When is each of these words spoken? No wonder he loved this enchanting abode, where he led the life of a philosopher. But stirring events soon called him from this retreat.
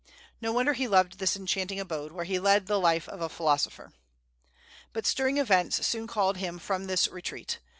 No 0.41 0.51
wonder 0.51 0.73
he 0.73 0.87
loved 0.87 1.19
this 1.19 1.35
enchanting 1.35 1.79
abode, 1.79 2.11
where 2.11 2.25
he 2.25 2.39
led 2.39 2.65
the 2.65 2.79
life 2.79 3.07
of 3.07 3.21
a 3.21 3.29
philosopher. 3.29 3.93
But 4.93 5.05
stirring 5.05 5.37
events 5.37 5.85
soon 5.85 6.07
called 6.07 6.37
him 6.37 6.57
from 6.57 6.85
this 6.87 7.07
retreat. 7.07 7.59